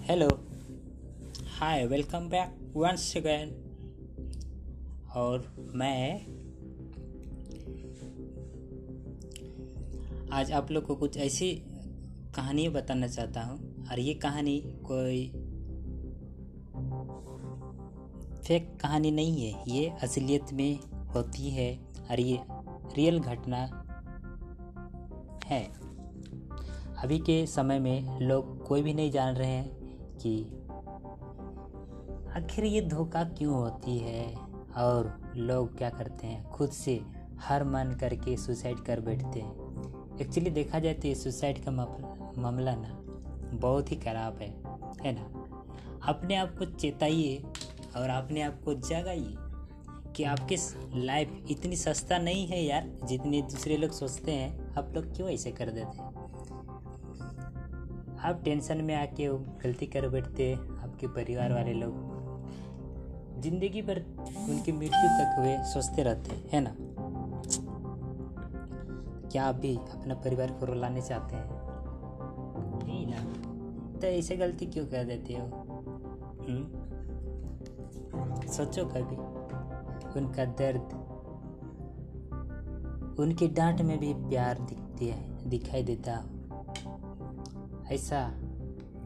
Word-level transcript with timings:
Hello 0.00 0.28
hi 1.58 1.86
welcome 1.86 2.28
back 2.28 2.72
once 2.76 3.16
again 3.16 3.48
और 5.14 5.54
मैं 5.74 6.26
आज 10.32 10.52
आप 10.52 10.70
लोग 10.70 10.86
को 10.86 10.96
कुछ 10.96 11.16
ऐसी 11.16 11.62
कहानी 12.34 12.68
बताना 12.68 13.08
चाहता 13.08 13.42
हूँ। 13.42 13.86
और 13.90 14.00
ये 14.00 14.14
कहानी 14.14 14.60
कोई 14.60 15.28
फेक 18.42 18.80
कहानी 18.80 19.10
नहीं 19.10 19.52
है। 19.52 19.64
ये 19.68 19.92
असलियत 20.02 20.52
में 20.52 20.80
होती 21.06 21.50
है 21.50 21.78
और 22.10 22.20
ये 22.20 22.40
रियल 22.96 23.18
घटना 23.18 23.84
है। 25.44 25.64
अभी 26.98 27.18
के 27.18 27.46
समय 27.46 27.78
में 27.78 28.20
लोग 28.20 28.66
कोई 28.66 28.82
भी 28.82 28.94
नहीं 28.94 29.10
जान 29.10 29.34
रहे 29.34 29.50
हैं। 29.50 29.79
कि 30.26 30.42
आखिर 32.36 32.64
ये 32.64 32.80
धोखा 32.80 33.24
क्यों 33.24 33.54
होती 33.54 33.98
है? 33.98 34.34
और 34.76 35.32
लोग 35.36 35.76
क्या 35.78 35.90
करते 35.90 36.26
हैं? 36.26 36.50
खुद 36.50 36.70
से 36.70 37.00
हर 37.40 37.64
मन 37.64 37.96
करके 38.00 38.36
सुसाइड 38.36 38.78
कर 38.78 39.00
बैठते 39.00 39.40
हैं। 39.40 40.18
एक्चुअली 40.20 40.50
देखा 40.50 40.78
जाए 40.78 40.94
तो 40.94 41.08
ये 41.08 41.14
सुसाइड 41.14 41.64
का 41.64 41.70
मामला 42.38 42.74
ना 42.74 42.98
बहुत 43.56 43.90
ही 43.92 43.96
ख़राब 43.96 44.36
है 44.36 44.48
है 45.04 45.12
ना? 45.12 45.46
अपने 46.08 46.34
आप 46.34 46.54
को 46.58 46.64
चेताइए 46.64 47.42
और 47.96 48.10
अपने 48.10 48.42
आप 48.42 48.60
को 48.64 48.74
जगाइए 48.74 49.34
कि 50.16 50.24
आपके 50.24 50.56
लाइफ 51.00 51.46
इतनी 51.50 51.76
सस्ता 51.76 52.18
नहीं 52.18 52.46
है 52.46 52.62
यार, 52.64 52.90
जितने 53.04 53.42
दूसरे 53.42 53.76
लोग 53.76 53.90
सोचते 53.90 54.32
हैं, 54.32 54.74
आप 54.74 54.92
लोग 54.94 55.16
क्यों 55.16 55.28
ऐसे 55.30 55.50
कर 55.50 55.70
देते 55.70 55.98
हैं? 55.98 56.19
आप 58.24 58.40
टेंशन 58.44 58.80
में 58.84 58.94
आके 58.94 59.28
गलती 59.28 59.86
कर 59.86 60.08
बैठते 60.08 60.54
आपके 60.54 61.06
परिवार 61.06 61.52
वाले 61.52 61.72
लोग। 61.72 61.94
ज़िंदगी 63.40 63.82
भर 63.82 63.98
उनकी 64.50 64.72
मृत्यु 64.72 65.08
तक 65.08 65.36
वे 65.40 65.64
सोचते 65.64 66.02
रहते 66.02 66.30
हैं 66.52 66.60
ना? 66.60 66.74
क्या 69.28 69.44
आप 69.44 69.54
भी 69.54 69.76
अपना 69.76 70.14
परिवार 70.14 70.50
को 70.50 70.66
रुलाने 70.66 71.02
चाहते 71.02 71.36
हैं? 71.36 71.48
नहीं 72.86 73.06
ना। 73.06 73.20
तो 74.00 74.06
ऐसे 74.06 74.36
गलती 74.36 74.66
क्यों 74.66 74.86
कर 74.86 75.04
देते 75.04 75.34
हो? 75.34 75.46
सोचो 78.52 78.84
कभी। 78.84 79.16
उनका 80.20 80.44
दर्द, 80.44 80.92
उनकी 83.20 83.48
डांट 83.48 83.80
में 83.80 83.98
भी 83.98 84.14
प्यार 84.14 84.58
दिखती 84.58 85.08
है, 85.08 85.48
दिखाई 85.48 85.82
देता 85.82 86.12
ऐसा 87.90 88.30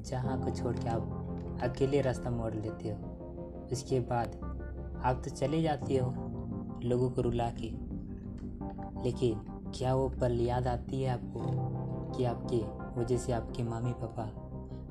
जहाँ 0.06 0.40
को 0.42 0.50
छोड़ 0.50 0.76
के 0.76 0.88
आप 0.88 1.60
अकेले 1.62 2.00
रास्ता 2.00 2.30
मोड़ 2.30 2.54
लेते 2.54 2.88
हो, 2.88 3.66
उसके 3.72 4.00
बाद 4.00 4.34
आप 5.04 5.22
तो 5.24 5.30
चले 5.30 5.62
जाते 5.62 5.96
हो 5.96 6.10
लोगों 6.84 7.10
को 7.10 7.22
रुला 7.22 7.50
के। 7.50 7.70
लेकिन 9.04 9.40
क्या 9.76 9.94
वो 9.94 10.08
पल 10.08 10.40
याद 10.40 10.66
आती 10.66 11.02
है 11.02 11.10
आपको 11.10 12.16
कि 12.16 12.24
आपके 12.24 12.56
वजह 13.00 13.16
से 13.16 13.32
आपके 13.32 13.62
मामी 13.62 13.92
पापा 13.92 14.26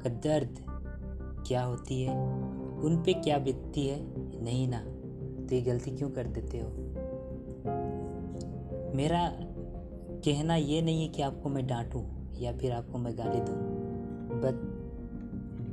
का 0.04 0.10
दर्द 0.10 0.58
क्या 1.48 1.64
होती 1.64 2.02
है? 2.04 2.16
उन 2.80 3.02
पे 3.06 3.14
क्या 3.14 3.38
बीतती 3.38 3.88
है? 3.88 4.00
नहीं 4.44 4.68
ना 4.68 4.80
तो 5.48 5.56
ये 5.56 5.62
गलती 5.62 5.92
क्यों 5.92 6.10
कर 6.10 6.28
देते 6.28 6.60
हो? 6.60 6.70
मेरा 8.96 9.28
कहना 10.26 10.56
ये 10.56 10.82
नहीं 10.82 11.02
है 11.02 11.08
कि 11.08 11.22
आपको 11.22 11.50
मैं 11.50 11.68
डांटूं 11.68 12.04
या 12.40 12.58
फिर 12.58 12.72
आपको 12.72 12.98
मैं 12.98 13.18
गाली 13.18 13.40
दूँ। 13.40 13.73
बस 14.44 14.54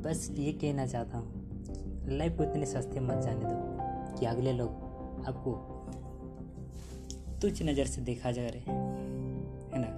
बस 0.05 0.31
ये 0.39 0.53
कहना 0.53 0.87
चाहता 0.87 1.19
हूँ। 1.19 2.09
लाइफ 2.09 2.37
को 2.37 2.45
इतने 2.45 2.67
सस्ते 2.67 3.01
मत 3.01 3.23
जाने 3.23 3.45
दो 3.45 4.19
कि 4.19 4.27
अगले 4.27 4.53
लोग 4.53 4.71
आपको 5.29 5.53
तुच्छ 7.43 7.63
नज़र 7.63 7.87
से 7.87 8.01
देखा 8.01 8.31
जा 8.31 8.43
रहे 8.43 8.61
है। 8.61 8.75
ना? 9.75 9.89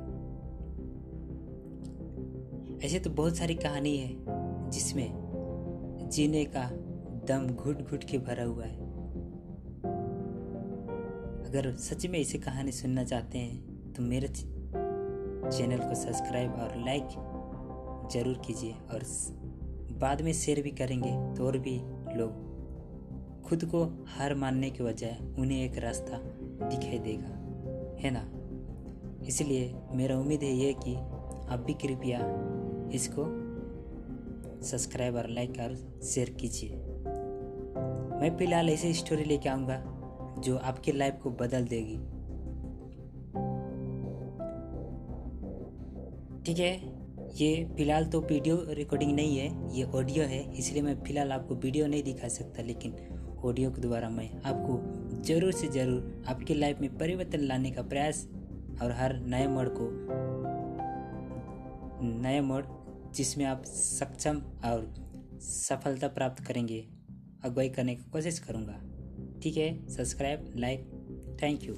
ऐसे 2.87 2.99
तो 2.99 3.11
बहुत 3.11 3.37
सारी 3.37 3.55
कहानी 3.55 3.97
है 3.97 4.71
जिसमें 4.71 6.09
जीने 6.13 6.45
का 6.45 6.69
दम 7.29 7.47
घुट 7.47 7.83
घुट 7.91 8.05
के 8.05 8.19
भरा 8.19 8.45
हुआ 8.45 8.65
है। 8.65 8.81
अगर 11.45 11.75
सच 11.77 12.07
में 12.07 12.19
ऐसी 12.19 12.39
कहानी 12.39 12.73
सुनना 12.73 13.05
चाहते 13.05 13.39
हैं 13.39 13.93
तो 13.93 14.03
मेरे 14.03 14.29
चैनल 14.29 15.79
को 15.79 15.95
सब्सक्राइब 15.95 16.53
और 16.53 16.77
लाइक 16.85 17.09
ज़रूर 18.13 18.43
कीजिए 18.47 18.73
और 18.93 19.05
बाद 20.01 20.23
में 20.23 20.33
शेयर 20.33 20.63
भी 20.63 20.71
करेंगे 20.71 21.11
तो 21.35 21.47
और 21.47 21.59
भी 21.59 21.77
लोग 22.17 22.51
खुद 23.43 23.65
को 23.65 23.85
हार 24.09 24.35
मानने 24.35 24.71
के 24.71 24.85
बजाय 24.85 25.17
उन्हें 25.39 25.65
एक 25.65 25.79
रास्ता 25.79 26.19
दिखाई 26.69 26.99
देगा। 26.99 27.39
है 28.01 28.11
ना? 28.11 28.25
इसलिए 29.27 29.75
मेरा 29.93 30.19
उम्मीद 30.19 30.43
है 30.43 30.53
ये 30.53 30.73
कि 30.85 30.95
आप 30.95 31.65
भी 31.67 31.75
कृपया 31.75 32.19
इसको 32.95 33.25
सब्सक्राइब 34.63 35.17
और 35.17 35.29
लाइक 35.29 35.59
और 35.61 35.75
शेयर 36.05 36.31
कीजिए। 36.31 36.77
मैं 38.21 38.37
फ़िलहाल 38.39 38.71
ऐसी 38.71 38.93
स्टोरी 38.95 39.25
लेके 39.25 39.49
आऊँगा 39.49 39.83
जो 40.39 40.57
आपकी 40.57 40.93
लाइफ 40.93 41.19
को 41.23 41.31
बदल 41.31 41.65
देगी। 41.67 41.97
ठीक 46.43 46.59
है? 46.59 47.02
ये 47.33 47.65
फ़िलहाल 47.77 48.05
तो 48.07 48.21
वीडियो 48.21 48.57
रिकॉर्डिंग 48.69 49.13
नहीं 49.15 49.37
है, 49.39 49.77
ये 49.77 49.85
ऑडियो 49.85 50.25
है, 50.25 50.43
इसलिए 50.59 50.83
मैं 50.83 50.95
फ़िलहाल 51.05 51.33
आपको 51.33 51.55
वीडियो 51.55 51.87
नहीं 51.87 52.03
दिखा 52.03 52.29
सकता, 52.29 52.63
लेकिन 52.63 52.95
ऑडियो 53.45 53.71
के 53.71 53.81
द्वारा 53.81 54.09
मैं 54.11 54.29
आपको 54.41 55.23
ज़रूर 55.23 55.53
से 55.53 55.69
ज़रूर 55.69 56.25
आपकी 56.29 56.55
लाइफ 56.55 56.81
में 56.81 56.97
परिवर्तन 56.99 57.41
लाने 57.41 57.71
का 57.71 57.83
प्रयास 57.83 58.27
और 58.83 58.93
हर 58.93 59.19
नए 59.27 59.47
मोड़ 59.47 59.69
को, 59.71 59.89
नए 62.23 62.41
मोड़ 62.41 62.65
जिसमें 63.15 63.45
आप 63.45 63.65
सक्षम 63.67 64.43
और 64.65 64.93
सफलता 65.43 66.09
प्राप्त 66.11 66.45
करेंगे, 66.45 66.85
अगुवाई 67.45 67.69
करने 67.69 67.95
की 67.95 68.11
कोशिश 68.11 68.39
करूँगा। 68.39 68.81
ठीक 69.43 69.57
है 69.57 69.75
सब्सक्राइब 69.89 70.53
लाइक 70.57 70.87
थैंक 71.43 71.65
यू 71.65 71.75